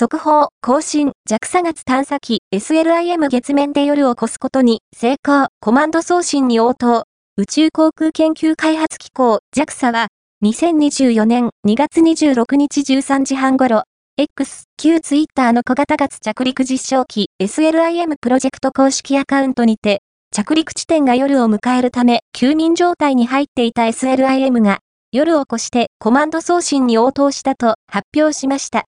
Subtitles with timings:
[0.00, 7.04] 速報、更新、JAXA 月探査機 SLIM 月面で夜を越すことに成功、コマンド送信に応答。
[7.36, 10.08] 宇宙航空研究開発機構 JAXA は
[10.42, 13.82] 2024年2月26日13時半頃、
[14.16, 20.00] X、旧ツイッターの小型月着陸実証機 SLIM プロジェクト公式アカウントにて、
[20.34, 24.78] 着陸地点が夜を迎えるため休眠状態に入っていた SLIM が
[25.12, 28.86] 夜を越してコマンド送信に応答したと発表しました。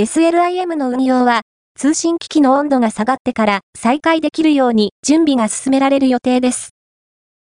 [0.00, 1.42] SLIM の運用は
[1.78, 6.70] 通信機器の温度が下がってから再開できるように準備が進められる予定です。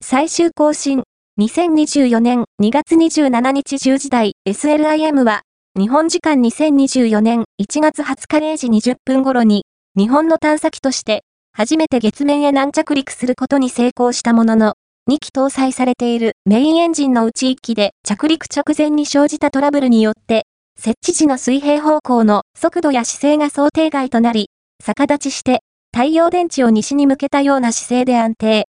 [0.03, 1.05] 最終更新、
[1.39, 5.43] 2024年2月27日10時台 SLIM は
[5.79, 9.63] 日本時間2024年1月20日0時20分頃に
[9.97, 11.23] 日本の探査機として
[11.53, 14.75] 初めて月面へ軟着陸することに成功したものの、
[15.09, 20.43] 2機搭載されているメインエンジンのうち1機で着陸直前に生じたトラブルによって、
[20.81, 24.49] 設置時の水平方向の速度や姿勢が想定外となり、
[24.83, 25.61] 逆立ちして
[25.93, 28.67] 太陽電池を西に向けたような姿勢で安定。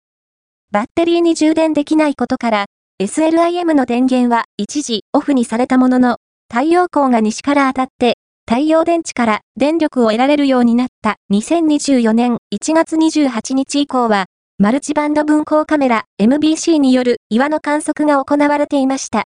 [0.72, 2.66] バッテリーに充電できないことから、
[3.00, 6.18] SLIM の電源は一時オフにされたものの、
[6.52, 8.16] 太陽光が西から当たって
[8.50, 14.26] 太陽電池から電力を得られるようになった2024年1月28日以降は、
[14.58, 19.26] マルチバンド分光カメラ MBC による岩の観測が行われていました。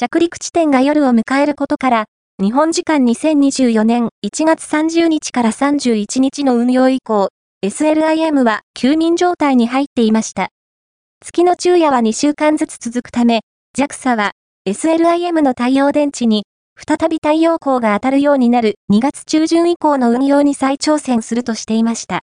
[0.00, 2.04] 着陸地点が夜を迎えることから、
[2.40, 7.30] 日本時間2024年1月30日から31日の運用以降、
[7.64, 10.50] SLIM は休眠状態に入っていました。
[11.20, 13.40] 月の昼夜は2週間ずつ続くため、
[13.76, 14.30] JAXA は
[14.68, 16.44] SLIM の太陽電池に
[16.76, 22.16] 再び太陽光が当たるようになる2月中旬以降の運用に再挑戦するとしていました。